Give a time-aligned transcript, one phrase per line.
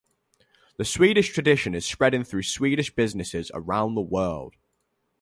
[0.77, 4.55] The Swedish tradition is spreading through Swedish businesses around the world.